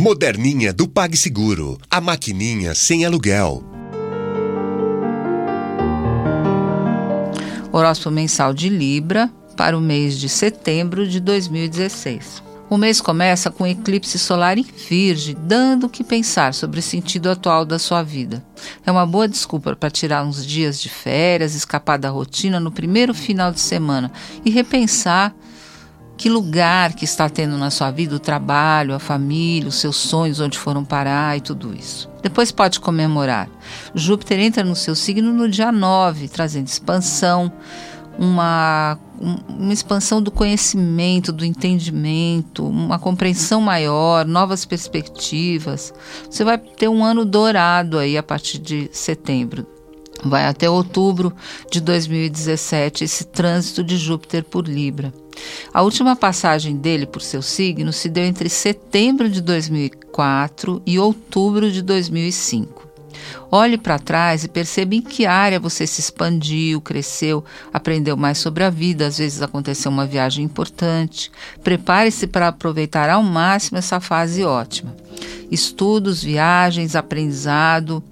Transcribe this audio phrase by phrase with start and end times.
[0.00, 1.76] Moderninha do PagSeguro.
[1.90, 3.64] A maquininha sem aluguel.
[7.72, 12.44] Horóscopo mensal de Libra para o mês de setembro de 2016.
[12.70, 16.82] O mês começa com um eclipse solar em Virgem, dando o que pensar sobre o
[16.82, 18.46] sentido atual da sua vida.
[18.86, 23.12] É uma boa desculpa para tirar uns dias de férias, escapar da rotina no primeiro
[23.12, 24.12] final de semana
[24.44, 25.34] e repensar
[26.18, 30.40] que lugar que está tendo na sua vida o trabalho, a família, os seus sonhos,
[30.40, 32.10] onde foram parar e tudo isso.
[32.20, 33.48] Depois pode comemorar.
[33.94, 37.52] Júpiter entra no seu signo no dia 9, trazendo expansão,
[38.18, 38.98] uma,
[39.48, 45.94] uma expansão do conhecimento, do entendimento, uma compreensão maior, novas perspectivas.
[46.28, 49.77] Você vai ter um ano dourado aí a partir de setembro.
[50.24, 51.32] Vai até outubro
[51.70, 55.12] de 2017 esse trânsito de Júpiter por Libra.
[55.72, 61.70] A última passagem dele por seu signo se deu entre setembro de 2004 e outubro
[61.70, 62.88] de 2005.
[63.50, 68.62] Olhe para trás e perceba em que área você se expandiu, cresceu, aprendeu mais sobre
[68.62, 71.30] a vida, às vezes aconteceu uma viagem importante.
[71.62, 74.94] Prepare-se para aproveitar ao máximo essa fase ótima.
[75.50, 78.02] Estudos, viagens, aprendizado,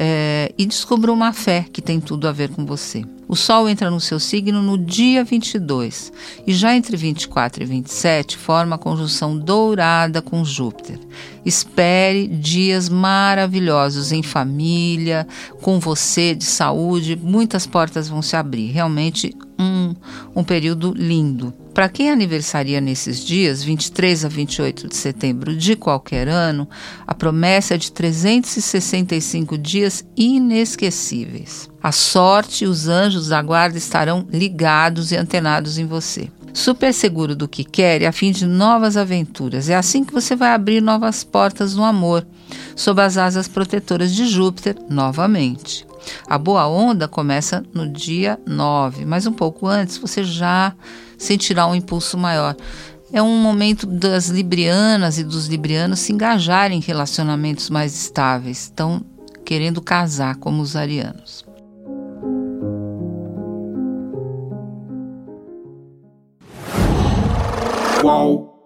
[0.00, 3.04] é, e descubra uma fé que tem tudo a ver com você.
[3.26, 6.12] O Sol entra no seu signo no dia 22
[6.46, 10.98] e já entre 24 e 27 forma a conjunção dourada com Júpiter.
[11.44, 15.26] Espere dias maravilhosos em família,
[15.60, 18.70] com você, de saúde, muitas portas vão se abrir.
[18.70, 19.94] Realmente um,
[20.34, 21.52] um período lindo.
[21.78, 26.68] Para quem aniversaria nesses dias, 23 a 28 de setembro de qualquer ano,
[27.06, 31.70] a promessa é de 365 dias inesquecíveis.
[31.80, 36.28] A sorte e os anjos da guarda estarão ligados e antenados em você.
[36.52, 39.68] Super seguro do que quer e a fim de novas aventuras.
[39.68, 42.26] É assim que você vai abrir novas portas no amor,
[42.74, 45.86] sob as asas protetoras de Júpiter novamente.
[46.28, 50.74] A boa onda começa no dia 9, mas um pouco antes você já
[51.16, 52.54] sentirá um impulso maior.
[53.10, 59.02] É um momento das librianas e dos librianos se engajarem em relacionamentos mais estáveis, estão
[59.42, 61.46] querendo casar como os arianos.
[68.02, 68.57] Qual?